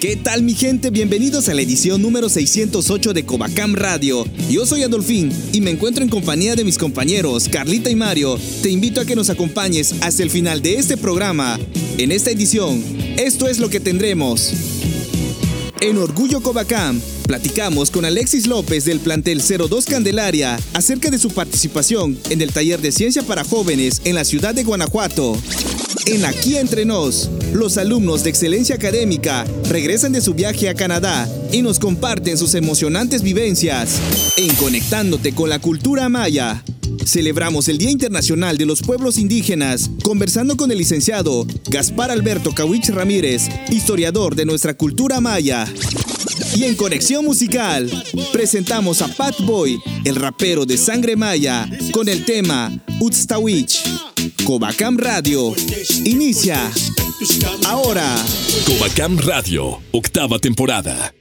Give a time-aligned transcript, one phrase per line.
[0.00, 0.90] ¿Qué tal mi gente?
[0.90, 4.26] Bienvenidos a la edición número 608 de Covacam Radio.
[4.50, 8.38] Yo soy Adolfín y me encuentro en compañía de mis compañeros Carlita y Mario.
[8.62, 11.58] Te invito a que nos acompañes hasta el final de este programa.
[11.96, 12.84] En esta edición,
[13.16, 14.75] esto es lo que tendremos.
[15.80, 22.18] En Orgullo Covacam, platicamos con Alexis López del plantel 02 Candelaria acerca de su participación
[22.30, 25.36] en el taller de ciencia para jóvenes en la ciudad de Guanajuato.
[26.06, 31.28] En Aquí Entre Nos, los alumnos de excelencia académica regresan de su viaje a Canadá
[31.52, 34.00] y nos comparten sus emocionantes vivencias.
[34.38, 36.62] En Conectándote con la cultura maya,
[37.06, 42.88] celebramos el Día Internacional de los Pueblos Indígenas conversando con el licenciado Gaspar Alberto Cawich
[42.88, 45.66] Ramírez, historiador de nuestra cultura maya.
[46.54, 47.90] Y en Conexión Musical,
[48.32, 53.82] presentamos a Pat Boy, el rapero de sangre maya, con el tema Utstawich.
[54.44, 55.54] Covacam Radio.
[56.04, 56.70] Inicia.
[57.64, 58.16] Ahora.
[58.66, 61.12] Covacam Radio, octava temporada.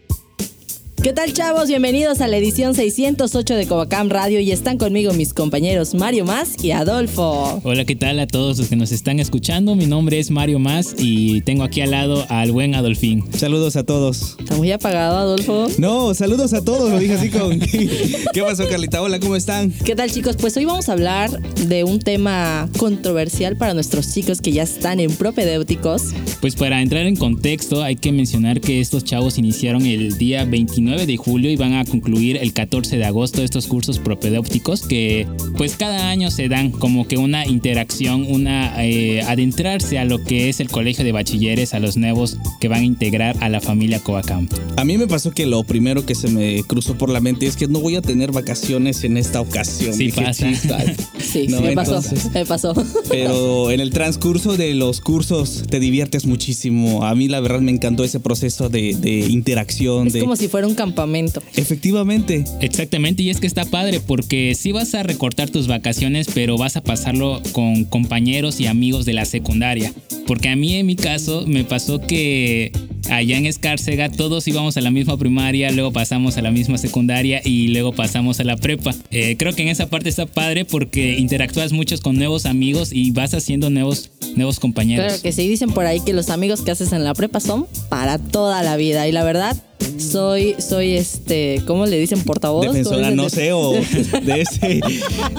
[1.06, 1.67] ¿Qué tal chavos?
[1.67, 6.56] Bienvenidos a la edición 608 de Covacam Radio y están conmigo mis compañeros Mario Más
[6.64, 7.61] y Adolfo.
[7.64, 9.76] Hola, ¿qué tal a todos los que nos están escuchando?
[9.76, 13.23] Mi nombre es Mario Más y tengo aquí al lado al buen Adolfín.
[13.38, 14.36] Saludos a todos.
[14.39, 15.67] ¿Está muy apagado Adolfo?
[15.78, 17.59] No, saludos a todos, lo dije así con...
[18.33, 19.00] ¿Qué pasó Carlita?
[19.00, 19.72] Hola, ¿cómo están?
[19.72, 20.38] ¿Qué tal chicos?
[20.38, 25.00] Pues hoy vamos a hablar de un tema controversial para nuestros chicos que ya están
[25.00, 26.16] en propedéuticos.
[26.42, 30.94] Pues para entrar en contexto hay que mencionar que estos chavos iniciaron el día 29
[30.97, 35.75] de julio y van a concluir el 14 de agosto estos cursos propedéuticos que pues
[35.75, 40.59] cada año se dan como que una interacción, una eh, adentrarse a lo que es
[40.59, 44.53] el colegio de bachilleres, a los nuevos que van a integrar a la familia Coacamp.
[44.77, 47.55] A mí me pasó que lo primero que se me cruzó por la mente es
[47.55, 49.93] que no voy a tener vacaciones en esta ocasión.
[49.93, 50.47] Sí, pasa.
[51.20, 52.02] sí, me pasó,
[52.33, 52.73] me pasó.
[53.09, 57.03] Pero en el transcurso de los cursos te diviertes muchísimo.
[57.03, 60.08] A mí la verdad me encantó ese proceso de, de interacción.
[60.08, 60.20] Es de...
[60.21, 61.41] como si fuera un campamento.
[61.55, 62.45] Efectivamente.
[62.61, 66.77] Exactamente, y es que está padre porque sí vas a recortar tus vacaciones, pero vas
[66.77, 69.91] a pasarlo con compañeros y amigos de la secundaria.
[70.27, 72.71] Porque a mí en mi caso me pasó que
[73.09, 77.41] allá en Escárcega todos íbamos a la misma primaria, luego pasamos a la misma secundaria
[77.43, 78.93] y luego pasamos a la prepa.
[79.11, 83.11] Eh, creo que en esa parte está padre porque interactúas muchos con nuevos amigos y
[83.11, 85.05] vas haciendo nuevos, nuevos compañeros.
[85.05, 87.67] Claro que sí, dicen por ahí que los amigos que haces en la prepa son
[87.89, 89.55] para toda la vida y la verdad
[89.97, 92.23] soy, soy este, ¿cómo le dicen?
[92.23, 92.65] Portavoz.
[92.67, 93.71] Defensora, no sé, o
[94.23, 94.81] de, ese,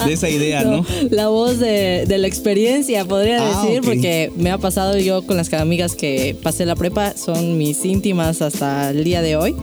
[0.06, 0.78] de esa idea, ¿no?
[0.78, 0.86] ¿no?
[1.10, 3.91] La voz de, de, la experiencia, podría ah, decir, okay.
[3.91, 8.42] porque me ha pasado yo con las amigas que pasé la prepa, son mis íntimas
[8.42, 9.56] hasta el día de hoy.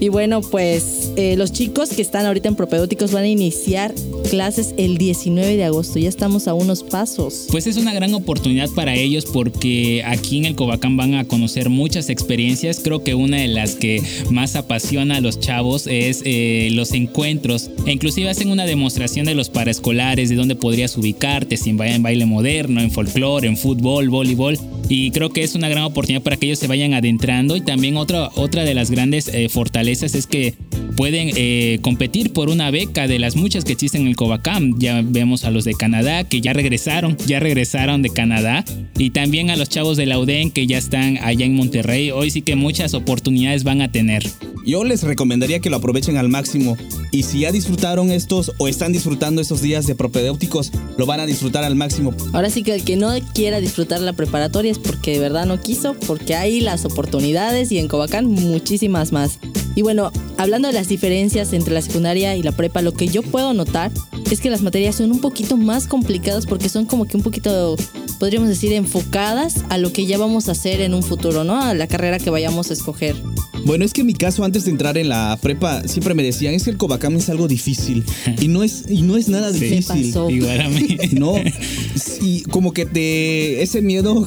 [0.00, 3.94] Y bueno, pues eh, los chicos que están ahorita en propedéuticos van a iniciar
[4.30, 5.98] clases el 19 de agosto.
[5.98, 7.48] Ya estamos a unos pasos.
[7.50, 11.68] Pues es una gran oportunidad para ellos porque aquí en el Covacán van a conocer
[11.68, 12.80] muchas experiencias.
[12.82, 17.70] Creo que una de las que más apasiona a los chavos es eh, los encuentros.
[17.86, 22.24] E inclusive hacen una demostración de los paraescolares, de dónde podrías ubicarte, si en baile
[22.24, 24.56] moderno, en folclore, en fútbol, voleibol.
[24.88, 27.54] Y creo que es una gran oportunidad para que ellos se vayan adentrando.
[27.54, 30.54] Y también otra, otra de las grandes eh, fortalezas es que
[30.96, 34.78] pueden eh, competir por una beca de las muchas que existen en el Covacam.
[34.78, 38.64] Ya vemos a los de Canadá que ya regresaron, ya regresaron de Canadá.
[38.96, 42.10] Y también a los chavos de la UDEN que ya están allá en Monterrey.
[42.10, 44.22] Hoy sí que muchas oportunidades van a tener.
[44.64, 46.76] Yo les recomendaría que lo aprovechen al máximo.
[47.10, 51.26] Y si ya disfrutaron estos o están disfrutando estos días de propedéuticos, lo van a
[51.26, 52.14] disfrutar al máximo.
[52.32, 55.60] Ahora sí que el que no quiera disfrutar la preparatoria es porque de verdad no
[55.60, 59.38] quiso, porque hay las oportunidades y en Covacán muchísimas más.
[59.74, 63.22] Y bueno, hablando de las diferencias entre la secundaria y la prepa, lo que yo
[63.22, 63.90] puedo notar
[64.30, 67.76] es que las materias son un poquito más complicadas porque son como que un poquito,
[68.18, 71.60] podríamos decir, enfocadas a lo que ya vamos a hacer en un futuro, ¿no?
[71.60, 73.16] A la carrera que vayamos a escoger.
[73.64, 76.54] Bueno, es que en mi caso, antes de entrar en la prepa, siempre me decían,
[76.54, 78.04] es que el Covacam es algo difícil.
[78.40, 80.06] Y no es, y no es nada Sí, difícil.
[80.08, 80.28] pasó.
[80.28, 80.98] Igual a mí.
[81.12, 81.34] No.
[82.22, 83.62] Y como que te.
[83.62, 84.26] ese miedo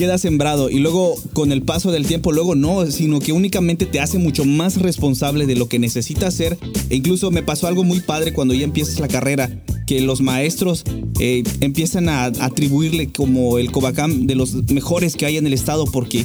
[0.00, 4.00] queda sembrado y luego con el paso del tiempo luego no, sino que únicamente te
[4.00, 6.56] hace mucho más responsable de lo que necesitas ser.
[6.88, 9.50] E incluso me pasó algo muy padre cuando ya empiezas la carrera,
[9.86, 10.84] que los maestros
[11.18, 15.84] eh, empiezan a atribuirle como el Covacam de los mejores que hay en el estado
[15.84, 16.24] porque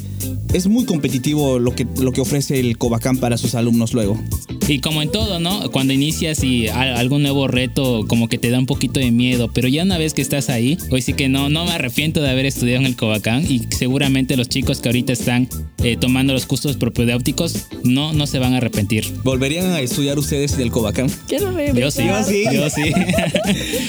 [0.54, 4.18] es muy competitivo lo que, lo que ofrece el Covacam para sus alumnos luego.
[4.68, 5.70] Y como en todo, ¿no?
[5.72, 9.68] Cuando inicias y algún nuevo reto, como que te da un poquito de miedo, pero
[9.68, 12.48] ya una vez que estás ahí, hoy sí que no, no me arrepiento de haber
[12.48, 15.48] estudiado en el Cobacán y seguramente los chicos que ahorita están
[15.84, 19.06] eh, tomando los cursos propedéuticos no, no se van a arrepentir.
[19.24, 21.12] ¿Volverían a estudiar ustedes en el Cobacán?
[21.28, 22.46] Quiero Yo sí, yo sí.
[22.52, 22.92] Yo sí.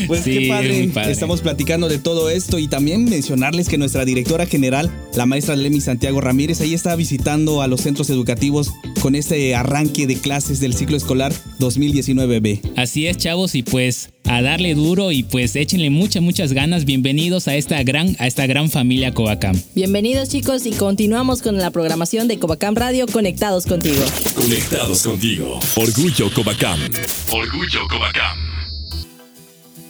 [0.06, 1.10] pues qué padre.
[1.10, 5.80] Estamos platicando de todo esto y también mencionarles que nuestra directora general, la maestra Lemi
[5.80, 10.74] Santiago Ramírez, ahí está visitando a los centros educativos con este arranque de clases del
[10.74, 12.72] ciclo escolar 2019B.
[12.76, 16.84] Así es, chavos, y pues a darle duro y pues échenle muchas, muchas ganas.
[16.84, 19.54] Bienvenidos a esta gran, a esta gran familia Covacam.
[19.76, 24.02] Bienvenidos chicos y continuamos con la programación de Covacam Radio Conectados contigo.
[24.34, 25.60] Conectados contigo.
[25.76, 26.80] Orgullo Covacam.
[27.28, 28.36] Orgullo Covacam.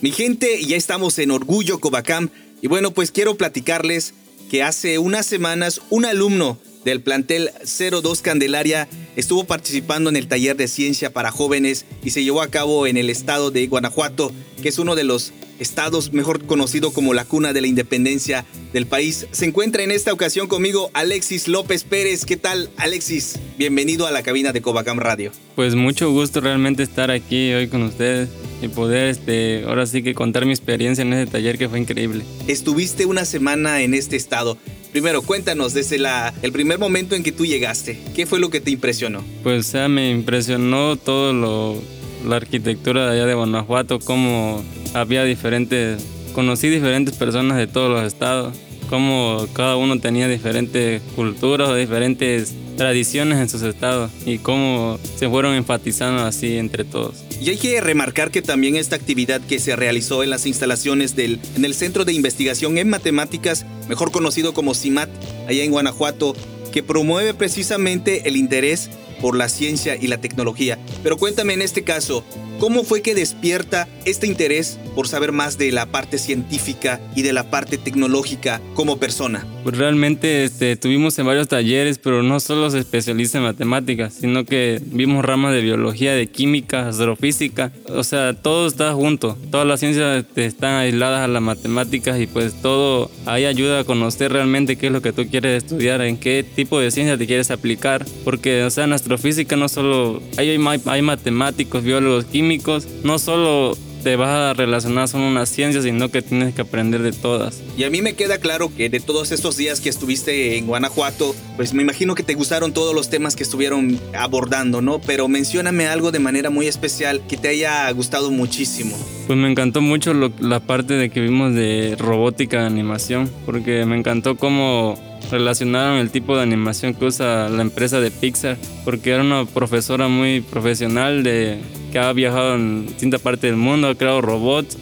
[0.02, 2.28] Mi gente, ya estamos en Orgullo Covacam
[2.61, 4.12] y bueno, pues quiero platicarles
[4.50, 10.56] que hace unas semanas un alumno del plantel 02 Candelaria estuvo participando en el taller
[10.56, 14.30] de ciencia para jóvenes y se llevó a cabo en el estado de Guanajuato,
[14.62, 18.86] que es uno de los estados mejor conocido como la cuna de la independencia del
[18.86, 19.26] país.
[19.30, 22.26] Se encuentra en esta ocasión conmigo Alexis López Pérez.
[22.26, 23.38] ¿Qué tal, Alexis?
[23.58, 25.32] Bienvenido a la cabina de Covacam Radio.
[25.54, 28.28] Pues mucho gusto realmente estar aquí hoy con ustedes
[28.60, 32.24] y poder este ahora sí que contar mi experiencia en ese taller que fue increíble.
[32.46, 34.58] Estuviste una semana en este estado.
[34.96, 35.98] Primero, cuéntanos desde
[36.40, 39.22] el primer momento en que tú llegaste, ¿qué fue lo que te impresionó?
[39.43, 41.82] Pues o me impresionó todo lo,
[42.26, 44.64] la arquitectura de allá de Guanajuato, cómo
[44.94, 46.02] había diferentes,
[46.34, 48.56] conocí diferentes personas de todos los estados,
[48.88, 55.56] cómo cada uno tenía diferentes culturas, diferentes tradiciones en sus estados y cómo se fueron
[55.56, 57.25] enfatizando así entre todos.
[57.40, 61.38] Y hay que remarcar que también esta actividad que se realizó en las instalaciones del
[61.54, 65.10] en el Centro de Investigación en Matemáticas, mejor conocido como CIMAT,
[65.46, 66.34] allá en Guanajuato,
[66.72, 68.90] que promueve precisamente el interés
[69.20, 70.78] por la ciencia y la tecnología.
[71.02, 72.24] Pero cuéntame en este caso,
[72.58, 77.32] ¿cómo fue que despierta este interés por saber más de la parte científica y de
[77.32, 79.46] la parte tecnológica como persona?
[79.72, 84.80] Realmente este, tuvimos en varios talleres, pero no solo se especializa en matemáticas, sino que
[84.84, 90.18] vimos ramas de biología, de química, astrofísica, o sea, todo está junto, todas las ciencias
[90.18, 94.86] este, están aisladas a las matemáticas y pues todo ahí ayuda a conocer realmente qué
[94.86, 98.64] es lo que tú quieres estudiar, en qué tipo de ciencia te quieres aplicar, porque
[98.64, 104.14] o sea, en astrofísica no solo hay, hay, hay matemáticos, biólogos, químicos, no solo te
[104.14, 107.60] vas a relacionar son unas ciencias, sino que tienes que aprender de todas.
[107.76, 111.34] Y a mí me queda claro que de todos estos días que estuviste en Guanajuato,
[111.56, 115.00] pues me imagino que te gustaron todos los temas que estuvieron abordando, ¿no?
[115.00, 118.96] Pero mencióname algo de manera muy especial que te haya gustado muchísimo.
[119.26, 123.98] Pues me encantó mucho la parte de que vimos de robótica de animación, porque me
[123.98, 124.96] encantó cómo
[125.32, 130.06] relacionaron el tipo de animación que usa la empresa de Pixar, porque era una profesora
[130.06, 131.58] muy profesional de
[131.96, 134.76] que ha viajado en distintas partes del mundo, ha creado robots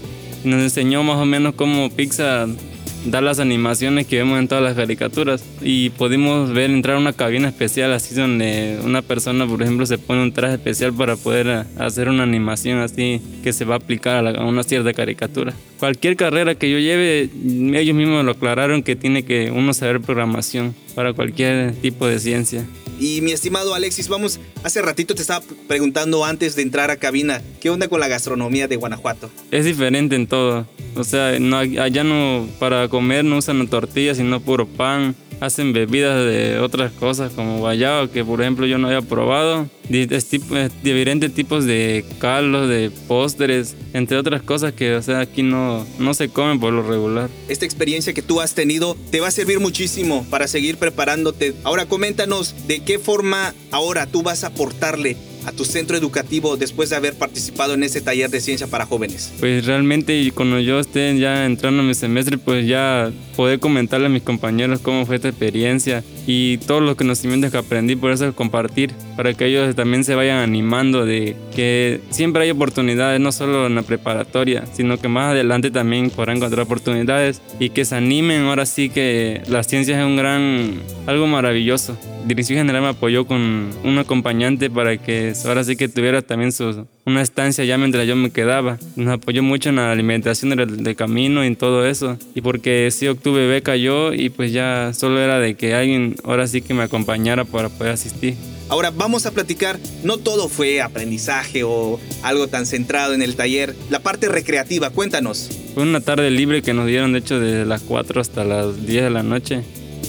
[0.45, 2.49] y nos enseñó más o menos cómo Pixar
[3.05, 7.13] da las animaciones que vemos en todas las caricaturas y pudimos ver entrar a una
[7.13, 11.67] cabina especial así donde una persona por ejemplo se pone un traje especial para poder
[11.79, 15.55] hacer una animación así que se va a aplicar a, una cierta caricatura.
[15.79, 17.31] Cualquier carrera que yo lleve,
[17.79, 22.67] ellos mismos lo aclararon que tiene que uno saber programación para cualquier tipo de ciencia.
[23.05, 27.43] Y mi estimado Alexis, vamos, hace ratito te estaba preguntando antes de entrar a cabina,
[27.61, 29.29] ¿qué onda con la gastronomía de Guanajuato?
[29.51, 30.67] Es diferente en todo.
[30.97, 36.25] O sea, no, allá no, para comer no usan tortillas, sino puro pan hacen bebidas
[36.25, 39.69] de otras cosas como guayaba que por ejemplo yo no había probado.
[39.89, 46.15] Diferentes tipos de caldos de postres entre otras cosas que o sea aquí no no
[46.15, 47.29] se comen por lo regular.
[47.49, 51.55] Esta experiencia que tú has tenido te va a servir muchísimo para seguir preparándote.
[51.65, 56.91] Ahora coméntanos de qué forma ahora tú vas a aportarle a tu centro educativo después
[56.91, 59.33] de haber participado en ese taller de ciencia para jóvenes?
[59.41, 64.11] Pues realmente cuando yo esté ya entrando en mi semestre, pues ya poder comentarle a
[64.11, 68.93] mis compañeros cómo fue esta experiencia y todos los conocimientos que aprendí, por eso compartir,
[69.17, 73.75] para que ellos también se vayan animando de que siempre hay oportunidades, no solo en
[73.75, 78.43] la preparatoria, sino que más adelante también podrán encontrar oportunidades y que se animen.
[78.43, 81.97] Ahora sí que la ciencia es un gran, algo maravilloso.
[82.25, 86.87] Dirección General me apoyó con un acompañante para que ahora sí que tuviera también su,
[87.05, 88.79] una estancia ya mientras yo me quedaba.
[88.97, 92.17] Nos apoyó mucho en la alimentación del, camino y en todo eso.
[92.35, 96.47] Y porque sí obtuve beca yo y pues ya solo era de que alguien ahora
[96.47, 98.37] sí que me acompañara para poder asistir.
[98.71, 103.77] Ahora vamos a platicar, no todo fue aprendizaje o algo tan centrado en el taller,
[103.91, 105.51] la parte recreativa, cuéntanos.
[105.75, 109.05] Fue una tarde libre que nos dieron de hecho desde las 4 hasta las 10
[109.05, 109.63] de la noche.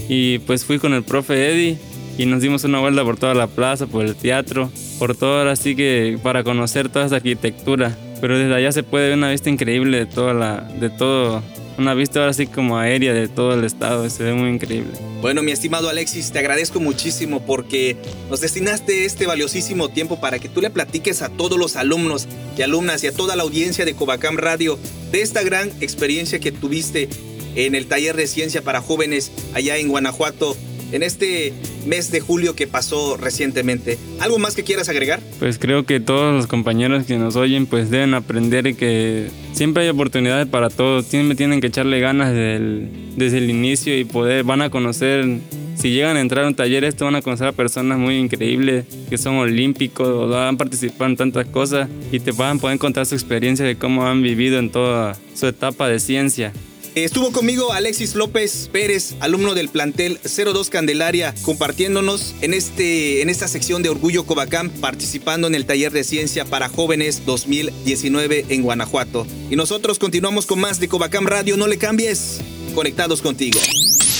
[0.07, 1.77] Y pues fui con el profe Eddie
[2.17, 5.55] y nos dimos una vuelta por toda la plaza, por el teatro por todo ahora
[5.55, 7.95] sí que para conocer toda esa arquitectura.
[8.21, 11.43] Pero desde allá se puede ver una vista increíble de toda la, de todo,
[11.77, 14.91] una vista ahora sí como aérea de todo el estado, se ve muy increíble.
[15.21, 17.97] Bueno, mi estimado Alexis, te agradezco muchísimo porque
[18.29, 22.61] nos destinaste este valiosísimo tiempo para que tú le platiques a todos los alumnos y
[22.61, 24.79] alumnas y a toda la audiencia de Covacam Radio
[25.11, 27.09] de esta gran experiencia que tuviste
[27.55, 30.55] en el taller de ciencia para jóvenes allá en Guanajuato
[30.91, 31.53] en este
[31.85, 33.97] mes de julio que pasó recientemente.
[34.19, 35.19] ¿Algo más que quieras agregar?
[35.39, 39.89] Pues creo que todos los compañeros que nos oyen pues deben aprender que siempre hay
[39.89, 44.43] oportunidades para todos, siempre tienen que echarle ganas desde el, desde el inicio y poder,
[44.43, 45.39] van a conocer
[45.75, 48.85] si llegan a entrar a un taller esto van a conocer a personas muy increíbles
[49.09, 53.05] que son olímpicos o han participado en tantas cosas y te van a poder contar
[53.05, 56.53] su experiencia de cómo han vivido en toda su etapa de ciencia.
[56.95, 63.49] Estuvo conmigo Alexis López Pérez, alumno del plantel 02 Candelaria, compartiéndonos en, este, en esta
[63.49, 69.27] sección de Orgullo Covacam, participando en el taller de ciencia para jóvenes 2019 en Guanajuato.
[69.51, 72.39] Y nosotros continuamos con más de Covacam Radio, no le cambies,
[72.73, 73.59] conectados contigo.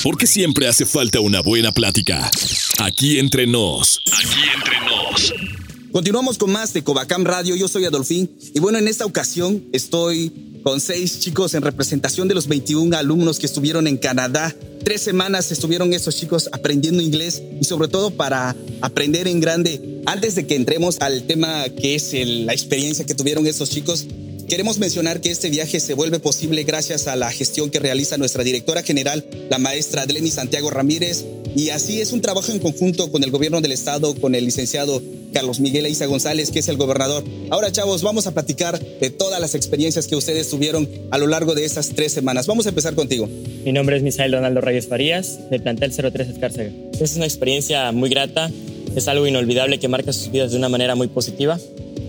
[0.04, 2.30] Porque siempre hace falta una buena plática.
[2.80, 4.02] Aquí entre nos.
[4.12, 5.34] Aquí entre nos.
[5.94, 10.34] Continuamos con más de Covacam Radio, yo soy Adolfín y bueno, en esta ocasión estoy
[10.66, 14.56] con seis chicos en representación de los 21 alumnos que estuvieron en Canadá.
[14.84, 20.02] Tres semanas estuvieron esos chicos aprendiendo inglés y sobre todo para aprender en grande.
[20.08, 24.08] Antes de que entremos al tema que es la experiencia que tuvieron esos chicos,
[24.48, 28.44] Queremos mencionar que este viaje se vuelve posible gracias a la gestión que realiza nuestra
[28.44, 33.24] directora general, la maestra Dleni Santiago Ramírez, y así es un trabajo en conjunto con
[33.24, 35.02] el gobierno del estado, con el licenciado
[35.34, 37.24] Carlos Miguel Eiza González, que es el gobernador.
[37.50, 41.56] Ahora, chavos, vamos a platicar de todas las experiencias que ustedes tuvieron a lo largo
[41.56, 42.48] de estas tres semanas.
[42.48, 43.28] Vamos a empezar contigo.
[43.64, 46.72] Mi nombre es Misael Donaldo Reyes Farías, del plantel 03 Escárcega.
[47.00, 48.52] Es una experiencia muy grata,
[48.96, 51.60] es algo inolvidable que marca sus vidas de una manera muy positiva.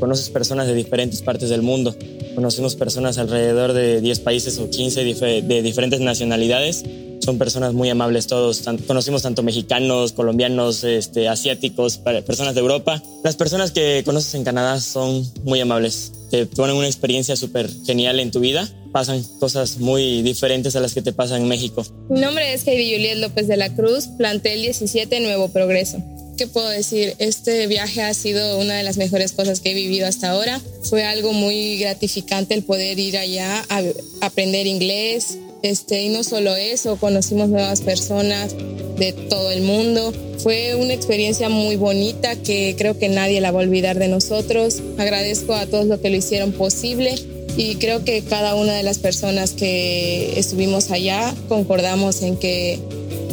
[0.00, 1.97] Conoces personas de diferentes partes del mundo
[2.37, 5.05] Conocemos personas alrededor de 10 países o 15
[5.41, 6.85] de diferentes nacionalidades.
[7.26, 8.62] Son personas muy amables todos.
[8.87, 13.02] Conocimos tanto mexicanos, colombianos, este, asiáticos, personas de Europa.
[13.25, 16.12] Las personas que conoces en Canadá son muy amables.
[16.30, 18.68] Te ponen una experiencia súper genial en tu vida.
[18.92, 21.85] Pasan cosas muy diferentes a las que te pasan en México.
[22.09, 26.00] Mi nombre es Heidi Juliet López de la Cruz, plantel 17 Nuevo Progreso.
[26.38, 27.16] ¿Qué puedo decir?
[27.18, 30.61] Este viaje ha sido una de las mejores cosas que he vivido hasta ahora.
[30.85, 33.83] Fue algo muy gratificante el poder ir allá a
[34.21, 35.38] aprender inglés.
[35.63, 38.55] Este, y no solo eso, conocimos nuevas personas
[38.99, 40.13] de todo el mundo.
[40.39, 44.83] Fue una experiencia muy bonita que creo que nadie la va a olvidar de nosotros.
[44.99, 47.15] Agradezco a todos los que lo hicieron posible
[47.57, 52.79] y creo que cada una de las personas que estuvimos allá concordamos en que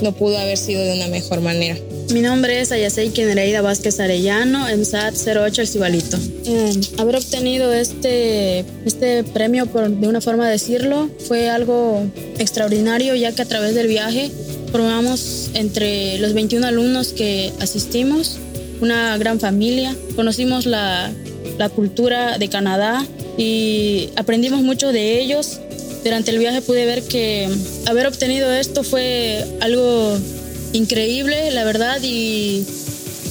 [0.01, 1.77] no pudo haber sido de una mejor manera.
[2.11, 6.17] Mi nombre es Ayasei Nereida Vázquez Arellano, SAT 08 Estivalito.
[6.45, 12.03] Eh, haber obtenido este, este premio, por, de una forma de decirlo, fue algo
[12.37, 14.31] extraordinario ya que a través del viaje
[14.71, 18.39] formamos entre los 21 alumnos que asistimos
[18.81, 21.11] una gran familia, conocimos la,
[21.57, 23.05] la cultura de Canadá
[23.37, 25.59] y aprendimos mucho de ellos.
[26.03, 27.47] Durante el viaje pude ver que
[27.85, 30.17] haber obtenido esto fue algo
[30.73, 32.65] increíble, la verdad, y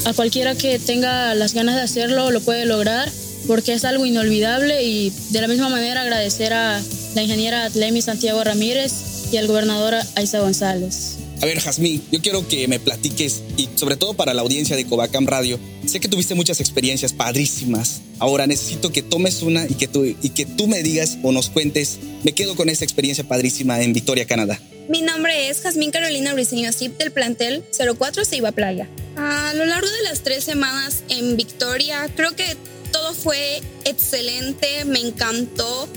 [0.05, 3.09] a cualquiera que tenga las ganas de hacerlo lo puede lograr
[3.47, 6.81] porque es algo inolvidable y de la misma manera agradecer a
[7.15, 8.93] la ingeniera Lemi Santiago Ramírez
[9.33, 11.19] y al gobernador Aiza González.
[11.41, 14.87] A ver, Jazmín, yo quiero que me platiques y sobre todo para la audiencia de
[14.87, 18.01] Covacam Radio, sé que tuviste muchas experiencias padrísimas.
[18.21, 21.51] Ahora necesito que tomes una y que tú, y que tú me digas o nos
[21.51, 24.61] cuentes, me quedo con esa experiencia padrísima en Victoria, Canadá.
[24.89, 27.65] Mi nombre es Jazmín Carolina Briceño Asip del plantel
[27.99, 28.89] 04 Ceiba Playa.
[29.17, 32.57] A lo largo de las tres semanas en Victoria, creo que
[32.91, 35.89] todo fue excelente, me encantó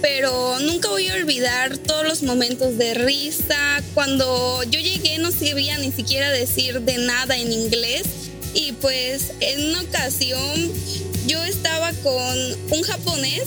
[0.00, 3.82] pero nunca voy a olvidar todos los momentos de risa.
[3.94, 8.04] Cuando yo llegué no sabía ni siquiera decir de nada en inglés
[8.54, 10.72] y pues en una ocasión
[11.26, 12.38] yo estaba con
[12.70, 13.44] un japonés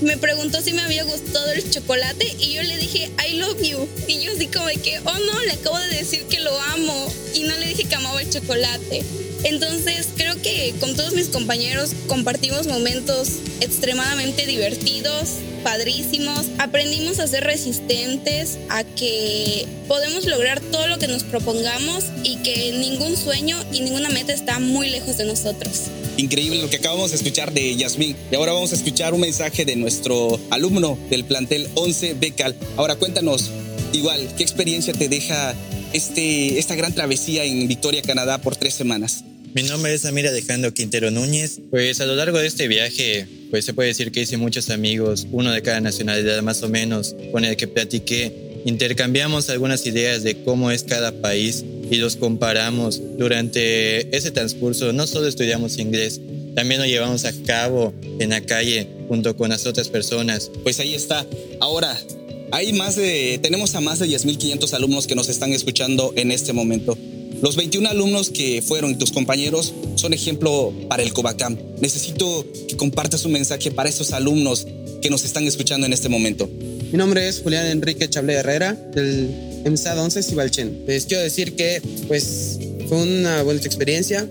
[0.00, 3.88] me preguntó si me había gustado el chocolate y yo le dije I love you
[4.06, 7.40] y yo así como que oh no le acabo de decir que lo amo y
[7.40, 9.04] no le dije que amaba el chocolate
[9.44, 13.28] entonces creo que con todos mis compañeros compartimos momentos
[13.60, 16.46] extremadamente divertidos, padrísimos.
[16.58, 22.72] Aprendimos a ser resistentes, a que podemos lograr todo lo que nos propongamos y que
[22.72, 25.84] ningún sueño y ninguna meta está muy lejos de nosotros.
[26.18, 28.16] Increíble lo que acabamos de escuchar de Yasmín.
[28.32, 32.56] Y ahora vamos a escuchar un mensaje de nuestro alumno del plantel 11 Becal.
[32.76, 33.52] Ahora cuéntanos,
[33.92, 35.54] igual, ¿qué experiencia te deja
[35.92, 39.22] este, esta gran travesía en Victoria, Canadá por tres semanas?
[39.54, 41.60] Mi nombre es Amir Alejandro Quintero Núñez.
[41.70, 45.28] Pues a lo largo de este viaje, pues se puede decir que hice muchos amigos,
[45.30, 48.62] uno de cada nacionalidad más o menos, con el que platiqué.
[48.64, 53.00] Intercambiamos algunas ideas de cómo es cada país y los comparamos.
[53.16, 56.20] Durante ese transcurso no solo estudiamos inglés,
[56.54, 60.50] también lo llevamos a cabo en la calle junto con las otras personas.
[60.62, 61.26] Pues ahí está.
[61.60, 61.98] Ahora,
[62.50, 66.52] hay más de, tenemos a más de 10.500 alumnos que nos están escuchando en este
[66.52, 66.96] momento.
[67.40, 71.56] Los 21 alumnos que fueron tus compañeros son ejemplo para el Covacam.
[71.80, 74.66] Necesito que compartas un mensaje para esos alumnos
[75.00, 76.48] que nos están escuchando en este momento.
[76.90, 80.84] Mi nombre es Julián Enrique Chablé Herrera, del EMSAD 11 Cibalchen.
[80.86, 84.28] Les quiero decir que pues, fue una buena experiencia.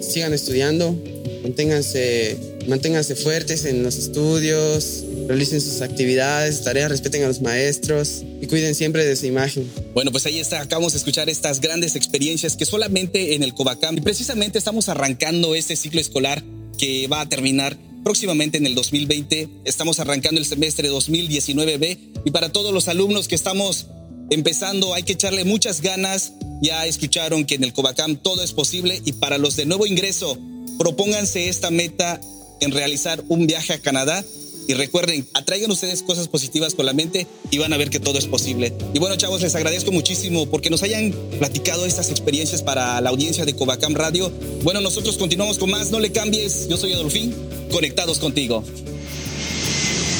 [0.00, 0.96] Sigan estudiando,
[1.42, 2.36] manténganse,
[2.68, 8.74] manténganse fuertes en los estudios, realicen sus actividades, tareas, respeten a los maestros y cuiden
[8.74, 9.70] siempre de su imagen.
[9.94, 13.98] Bueno, pues ahí está, acabamos de escuchar estas grandes experiencias que solamente en el Covacam,
[13.98, 16.42] y precisamente estamos arrancando este ciclo escolar
[16.78, 19.48] que va a terminar próximamente en el 2020.
[19.64, 23.86] Estamos arrancando el semestre 2019B y para todos los alumnos que estamos
[24.30, 26.32] empezando hay que echarle muchas ganas.
[26.60, 30.38] Ya escucharon que en el Covacam todo es posible y para los de nuevo ingreso,
[30.78, 32.20] propónganse esta meta
[32.60, 34.24] en realizar un viaje a Canadá
[34.66, 38.18] y recuerden, atraigan ustedes cosas positivas con la mente y van a ver que todo
[38.18, 38.72] es posible.
[38.94, 43.44] Y bueno, chavos, les agradezco muchísimo porque nos hayan platicado estas experiencias para la audiencia
[43.44, 44.32] de Covacam Radio.
[44.62, 46.68] Bueno, nosotros continuamos con más, no le cambies.
[46.68, 47.34] Yo soy Adolfín,
[47.70, 48.64] conectados contigo.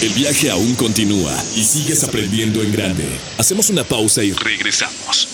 [0.05, 3.07] El viaje aún continúa y sigues aprendiendo en grande.
[3.39, 5.29] Hacemos una pausa y regresamos.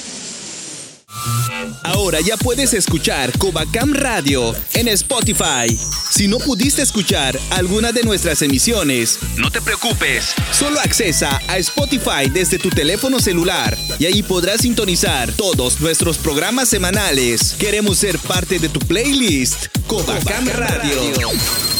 [1.82, 5.76] Ahora ya puedes escuchar Covacam Radio en Spotify.
[6.12, 10.34] Si no pudiste escuchar alguna de nuestras emisiones, no te preocupes.
[10.52, 16.68] Solo accesa a Spotify desde tu teléfono celular y ahí podrás sintonizar todos nuestros programas
[16.68, 17.56] semanales.
[17.58, 19.66] Queremos ser parte de tu playlist.
[19.88, 21.28] Covacam Radio.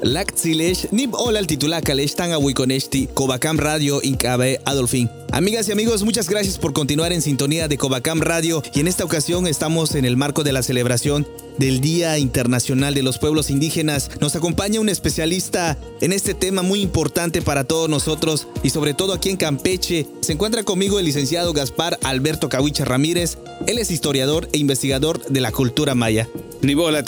[0.00, 5.10] Laktzilesh, Nib Hola al titulacalesh tan awiconesti, Covacam Radio Incabe Adolfín.
[5.32, 9.04] Amigas y amigos, muchas gracias por continuar en sintonía de Covacam Radio y en esta
[9.04, 11.26] ocasión estamos en el marco de la celebración
[11.58, 14.10] del Día Internacional de los Pueblos Indígenas.
[14.20, 19.12] Nos acompaña un especialista en este tema muy importante para todos nosotros y sobre todo
[19.12, 20.06] aquí en Campeche.
[20.20, 23.38] Se encuentra conmigo el licenciado Gaspar Alberto Cahuicha Ramírez.
[23.66, 26.28] Él es historiador e investigador de la cultura maya.
[26.62, 27.04] Nibola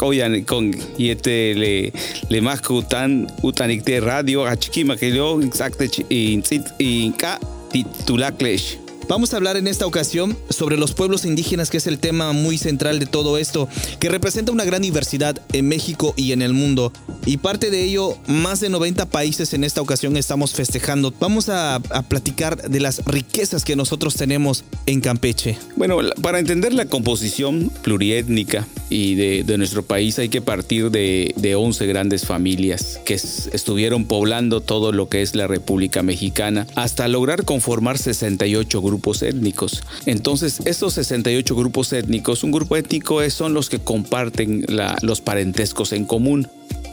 [0.00, 1.92] oyan con yete le
[2.28, 4.44] le radio
[5.00, 5.90] yo exacte
[6.78, 7.38] inka
[7.70, 12.32] titulaklesh Vamos a hablar en esta ocasión sobre los pueblos indígenas, que es el tema
[12.32, 13.68] muy central de todo esto,
[14.00, 16.90] que representa una gran diversidad en México y en el mundo.
[17.26, 21.12] Y parte de ello, más de 90 países en esta ocasión estamos festejando.
[21.20, 25.58] Vamos a, platicar de las riquezas que nosotros tenemos en Campeche.
[25.76, 31.34] Bueno, para entender la composición pluriétnica y de, de nuestro país hay que partir de,
[31.36, 37.08] de 11 grandes familias que estuvieron poblando todo lo que es la República Mexicana hasta
[37.08, 39.82] lograr conformar 68 grupos grupos étnicos.
[40.06, 45.20] Entonces, estos 68 grupos étnicos, un grupo étnico es, son los que comparten la, los
[45.20, 46.48] parentescos en común.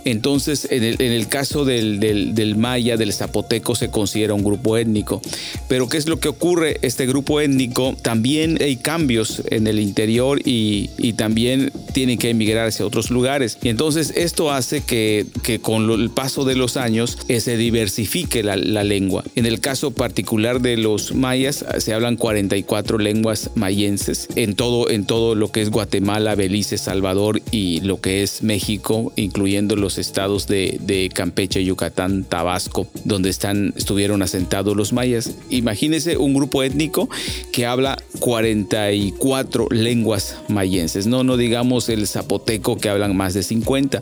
[0.06, 5.22] Entonces, en el, caso del, maya, del zapoteco, se considera un grupo étnico.
[5.68, 6.78] Pero ¿qué es lo que ocurre?
[6.82, 12.86] Este grupo étnico también hay cambios en el interior y, también tienen que emigrar hacia
[12.86, 13.58] otros lugares.
[13.62, 15.26] Y entonces esto hace que,
[15.62, 19.24] con el paso de los años eh, se diversifique la, lengua.
[19.36, 25.06] En el caso particular de los mayas, se hablan 44 lenguas mayenses en todo, en
[25.06, 30.48] todo lo que es Guatemala, Belice, Salvador y lo que es México, incluyendo los estados
[30.48, 35.32] de, Campeche, Yucatán, Tabasco, donde están, estuvieron asentados los mayas.
[35.50, 37.10] Imagínense un grupo étnico
[37.52, 44.02] que habla 44 lenguas mayenses, no, no digamos el zapoteco que hablan más de 50.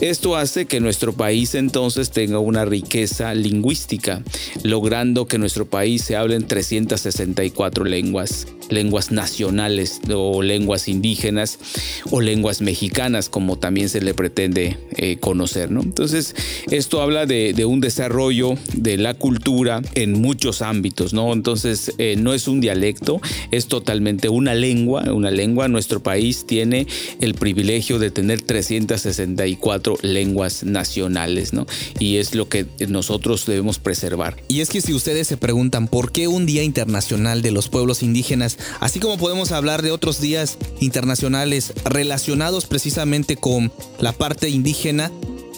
[0.00, 4.22] Esto hace que nuestro país entonces tenga una riqueza lingüística,
[4.62, 11.58] logrando que nuestro país se hablen 364 lenguas lenguas nacionales o lenguas indígenas
[12.10, 15.72] o lenguas mexicanas, como también se le pretende eh, conocer.
[15.72, 15.82] ¿no?
[15.82, 16.36] Entonces,
[16.70, 21.12] esto habla de, un desarrollo de la cultura en muchos ámbitos.
[21.12, 21.32] ¿no?
[21.32, 25.02] Entonces, eh, no es un dialecto, es totalmente una lengua.
[25.12, 26.86] Una lengua, nuestro país tiene
[27.20, 31.66] el privilegio de tener 364 lenguas nacionales, ¿no?
[31.98, 34.36] Y es lo que nosotros debemos preservar.
[34.46, 38.04] Y es que si ustedes se preguntan por qué un Día Internacional de los Pueblos
[38.04, 45.10] Indígenas así como podemos hablar de otros días internacionales relacionados precisamente con la parte indígena.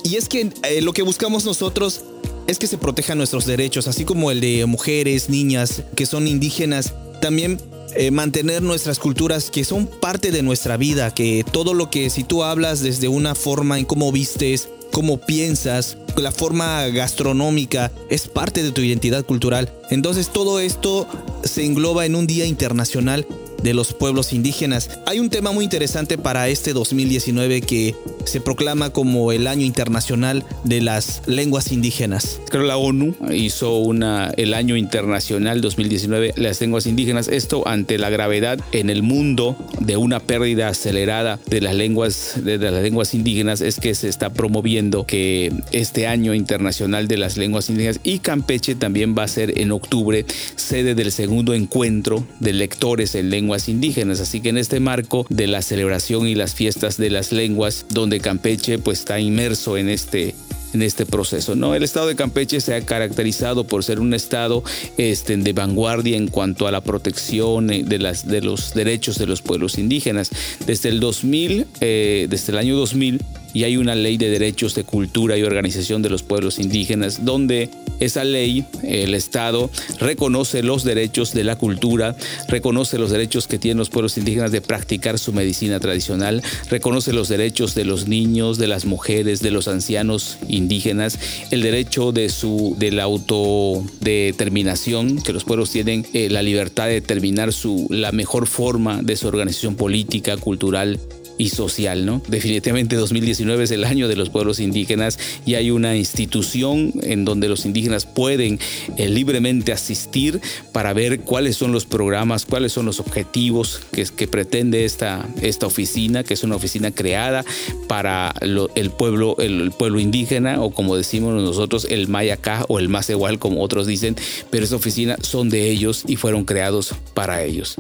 [0.09, 2.01] Y es que eh, lo que buscamos nosotros
[2.47, 6.95] es que se protejan nuestros derechos, así como el de mujeres, niñas que son indígenas,
[7.21, 7.61] también
[7.95, 12.25] eh, mantener nuestras culturas que son parte de nuestra vida, que todo lo que si
[12.25, 18.63] tú hablas desde una forma en cómo vistes, cómo piensas, la forma gastronómica es parte
[18.63, 19.71] de tu identidad cultural.
[19.91, 21.07] Entonces todo esto
[21.45, 23.27] se engloba en un día internacional
[23.63, 24.91] de los pueblos indígenas.
[25.07, 27.95] Hay un tema muy interesante para este 2019 que
[28.25, 32.41] se proclama como el año internacional de las lenguas indígenas.
[32.51, 37.29] Creo la ONU hizo una, el año internacional 2019 las lenguas indígenas.
[37.29, 42.59] Esto ante la gravedad en el mundo de una pérdida acelerada de las lenguas, de,
[42.59, 47.71] las lenguas indígenas es que se está promoviendo que este año internacional de las lenguas
[47.71, 53.15] indígenas y Campeche también va a ser en octubre sede del segundo encuentro de lectores
[53.15, 54.21] en lenguas indígenas.
[54.21, 58.21] Así que en este marco de la celebración y las fiestas de las lenguas, donde
[58.21, 60.35] Campeche pues está inmerso en este
[60.75, 61.55] en este proceso.
[61.55, 61.75] ¿no?
[61.75, 64.63] El estado de Campeche se ha caracterizado por ser un estado
[64.99, 69.27] este, de vanguardia en cuanto a la protección eh, de, las, de los derechos de
[69.27, 70.31] los pueblos indígenas.
[70.67, 73.23] Desde el 2000, eh, desde el año 2000,
[73.55, 77.71] y hay una ley de derechos de cultura y organización de los pueblos indígenas, donde
[78.01, 82.17] esa ley, el Estado, reconoce los derechos de la cultura,
[82.49, 87.29] reconoce los derechos que tienen los pueblos indígenas de practicar su medicina tradicional, reconoce los
[87.29, 91.19] derechos de los niños, de las mujeres, de los ancianos indígenas,
[91.51, 96.95] el derecho de su de la autodeterminación, que los pueblos tienen eh, la libertad de
[96.95, 101.01] determinar su la mejor forma de su organización política, cultural
[101.39, 102.21] y social, ¿no?
[102.29, 107.49] Definitivamente 2019 es el año de los pueblos indígenas y hay una institución en donde
[107.49, 108.59] los indígenas pueden
[108.97, 110.41] eh, libremente asistir
[110.73, 116.25] para ver cuáles son los programas, cuáles son los objetivos que, pretende esta, esta oficina,
[116.25, 117.45] que es una oficina creada
[117.87, 123.09] para el, pueblo, el, pueblo indígena o como decimos nosotros el mayacá o el más
[123.11, 124.17] igual como otros dicen,
[124.51, 127.77] pero esta oficina son de ellos y fueron creados para ellos.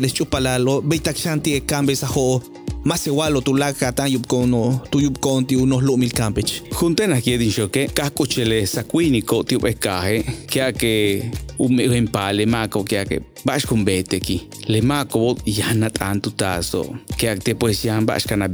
[0.00, 2.42] le lo beitak shanti e cambes ajo
[2.84, 6.62] más igual o tu laca tan yup kono tu yup konti unos lumil campech.
[6.72, 12.98] Junten aquí dicho que cascuchele sacuinico tiup escaje que a que un empale maco que
[12.98, 14.48] a que bash con bete aquí.
[14.66, 16.84] Le maco ya na tanto tazo
[17.18, 18.48] que a te pues ya bash cana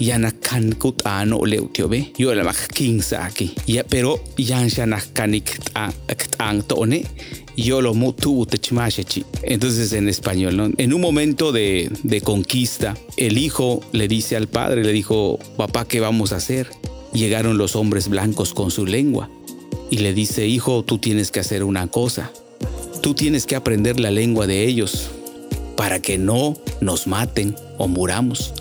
[0.00, 3.84] bete ya na kan kut ano leu tio be yo la mak king saki ya
[3.84, 5.92] pero ya na kanik a
[6.38, 7.04] ang to ne
[7.56, 7.92] yo lo
[9.42, 10.74] Entonces en español.
[10.78, 15.86] En un momento de, de conquista, el hijo le dice al padre, le dijo, papá,
[15.86, 16.68] ¿qué vamos a hacer?
[17.12, 19.28] Llegaron los hombres blancos con su lengua
[19.90, 22.30] y le dice, hijo, tú tienes que hacer una cosa.
[23.02, 25.10] Tú tienes que aprender la lengua de ellos
[25.76, 28.54] para que no nos maten o muramos.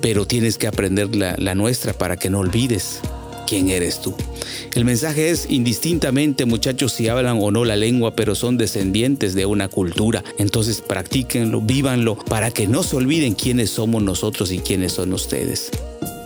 [0.00, 3.00] Pero tienes que aprender la, la nuestra para que no olvides
[3.50, 4.14] quién eres tú.
[4.74, 9.44] El mensaje es indistintamente muchachos si hablan o no la lengua, pero son descendientes de
[9.44, 10.22] una cultura.
[10.38, 15.70] Entonces practíquenlo, vívanlo, para que no se olviden quiénes somos nosotros y quiénes son ustedes.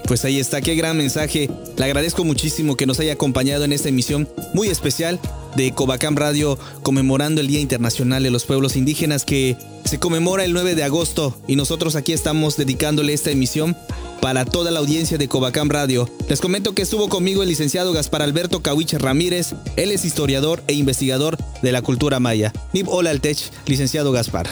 [0.07, 1.49] Pues ahí está, qué gran mensaje.
[1.79, 5.19] Le agradezco muchísimo que nos haya acompañado en esta emisión muy especial
[5.57, 10.53] de Cobacam Radio conmemorando el Día Internacional de los Pueblos Indígenas que se conmemora el
[10.53, 13.77] 9 de agosto y nosotros aquí estamos dedicándole esta emisión
[14.25, 16.09] para toda la audiencia de Covacam Radio.
[16.31, 19.55] Les comento que estuvo conmigo el licenciado Gaspar Alberto Cahuich Ramírez.
[19.77, 22.51] Él es historiador e investigador de la cultura maya.
[22.73, 23.37] Nib hola tech,
[23.67, 24.49] licenciado Gaspar.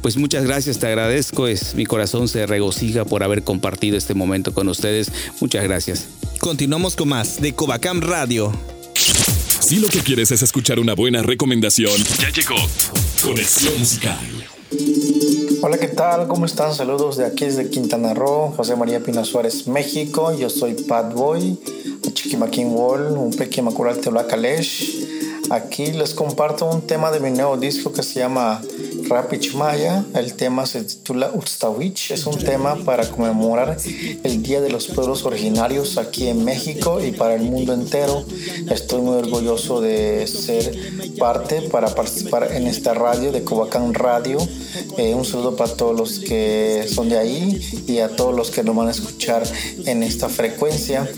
[0.00, 1.48] Pues muchas gracias, te agradezco.
[1.48, 5.12] Es, mi corazón se regocija por haber compartido este momento con ustedes.
[5.40, 6.06] Muchas gracias.
[6.38, 8.52] Continuamos con más de Covacam Radio.
[9.60, 12.56] Si lo que quieres es escuchar una buena recomendación, ya llegó
[13.22, 14.18] Conexión musical.
[15.62, 16.26] Hola, ¿qué tal?
[16.28, 16.74] ¿Cómo están?
[16.74, 20.32] Saludos de aquí desde Quintana Roo, José María Pino Suárez, México.
[20.36, 21.58] Yo soy Pat Boy,
[22.14, 25.06] Chiquimaquín Wall, un pequeño macural Kalesh.
[25.50, 28.62] Aquí les comparto un tema de mi nuevo disco que se llama
[29.10, 30.04] Rapich Maya.
[30.14, 32.12] El tema se titula Utstawich.
[32.12, 33.76] Es un tema para conmemorar
[34.22, 38.24] el Día de los Pueblos Originarios aquí en México y para el mundo entero.
[38.70, 40.72] Estoy muy orgulloso de ser
[41.18, 44.38] parte para participar en esta radio de Cobacán Radio.
[44.96, 48.62] Eh, un saludo para todos los que son de ahí y a todos los que
[48.62, 49.42] nos van a escuchar
[49.86, 51.10] en esta frecuencia.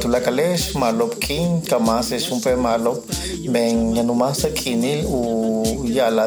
[0.00, 3.04] Tulakalesh, Malop King, Kamas es un Malop,
[3.48, 5.56] Ben Yanumasa Kinil, U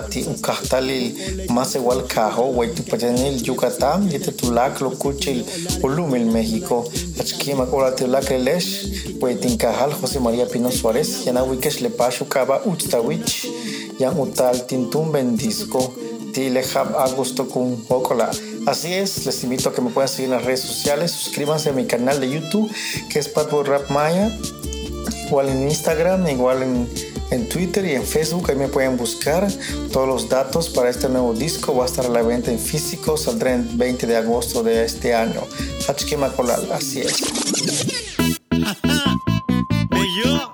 [0.10, 5.46] Yalati, U Kahtalil, Más igual Kajo, Waitupayanil, Yucatán, Yete Tulak, Locuchil,
[5.82, 6.90] Ulumil, México.
[7.18, 13.48] Hachke Makural Tulakalesh, Waitin Cajal, José María Pino Suárez, Yanawikesh Lepashu Kaba Uchtawich,
[14.00, 15.94] Yan Utal Tintum Bendisco,
[16.34, 18.30] Tilehab Augusto Kun Okola.
[18.66, 21.74] Así es, les invito a que me puedan seguir en las redes sociales, suscríbanse a
[21.74, 22.72] mi canal de YouTube,
[23.10, 24.32] que es Patboy Rap Maya,
[25.28, 26.90] igual en Instagram, igual en,
[27.32, 29.48] en, Twitter y en Facebook, ahí me pueden buscar.
[29.92, 33.18] Todos los datos para este nuevo disco, va a estar a la venta en físico,
[33.18, 35.42] saldrá el 20 de agosto de este año.
[35.88, 37.24] Hachkimakolal, así es.
[40.24, 40.54] yo,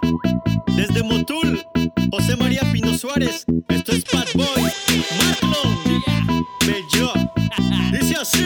[0.75, 1.63] desde Motul,
[2.11, 4.71] José María Pino Suárez, esto es Bad Boy,
[5.17, 7.13] Marlon, Bello,
[7.91, 8.45] dice así,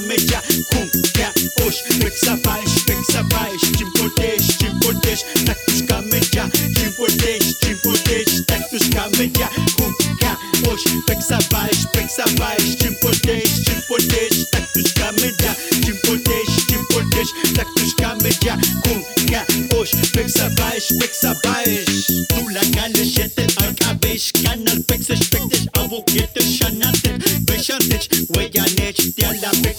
[0.00, 1.32] la que cumbia
[1.64, 1.82] Hoje?
[2.00, 6.42] Pensa mais, pensa mais Te importante, te importante Tecnicamente,
[6.74, 9.40] te importante, te importante Tecnicamente,
[9.76, 11.02] cumbia é Hoje?
[11.06, 15.46] Pensa mais, pensa mais Te importante, te importante Tecnicamente,
[15.80, 18.48] te importante, te importante Tecnicamente,
[18.82, 19.96] cumbia é Hoje?
[20.12, 25.18] Pensa mais, pensa mais Tu la galle, gente, ein Abisch Kann ein Pixel,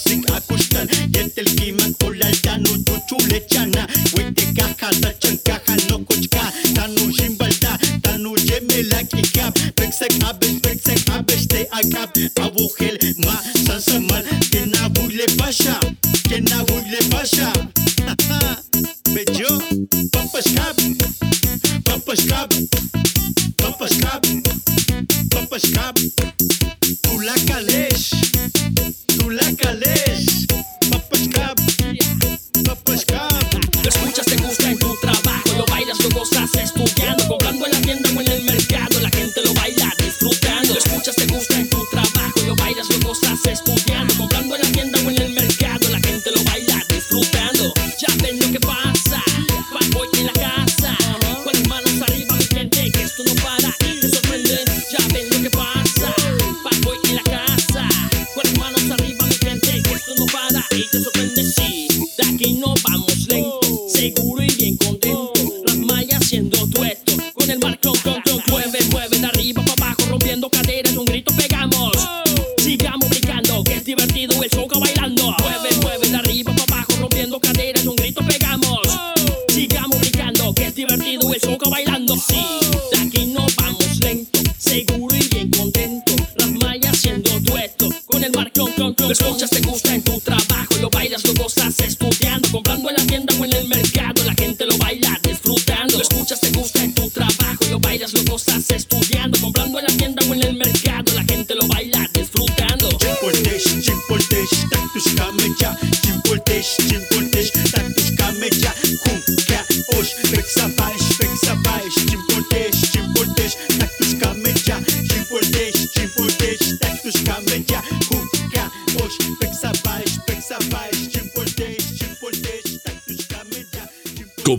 [0.08, 4.90] sin acushtan yetelkiman ulaltanu tuchulechana huitikaja
[5.90, 12.12] no kuchka, tanu shimbalta, tanu yemelakikab peksek abex peksek abex te akab
[12.78, 15.80] khel ma sansamal kenahuile pasha
[16.30, 17.52] kenahuile pasha.
[19.14, 19.52] Bejo,
[20.14, 20.78] papashkab,
[21.84, 22.50] papashkab,
[23.58, 24.24] papashkab,
[25.32, 25.96] papashkab,
[26.82, 28.16] tu pula caleche.
[29.28, 30.48] Sous la calèche,
[30.90, 31.58] ma poche cap.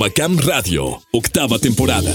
[0.09, 2.11] Covacam Radio, octava temporada.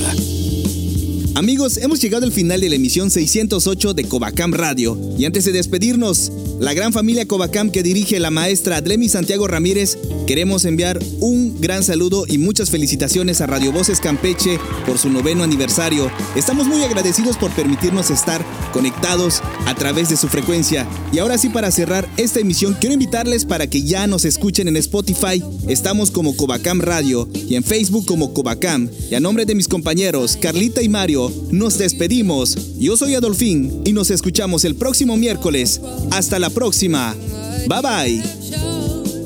[1.35, 4.97] Amigos, hemos llegado al final de la emisión 608 de Covacam Radio.
[5.15, 9.99] Y antes de despedirnos, la gran familia Covacam que dirige la maestra Adlemi Santiago Ramírez,
[10.25, 15.43] queremos enviar un gran saludo y muchas felicitaciones a Radio Voces Campeche por su noveno
[15.43, 16.11] aniversario.
[16.35, 20.87] Estamos muy agradecidos por permitirnos estar conectados a través de su frecuencia.
[21.11, 24.77] Y ahora sí, para cerrar esta emisión, quiero invitarles para que ya nos escuchen en
[24.77, 25.43] Spotify.
[25.67, 28.89] Estamos como Covacam Radio y en Facebook como Covacam.
[29.09, 32.77] Y a nombre de mis compañeros Carlita y Mario, nos despedimos.
[32.77, 35.81] Yo soy Adolfín y nos escuchamos el próximo miércoles.
[36.11, 37.15] Hasta la próxima.
[37.67, 38.72] Bye bye.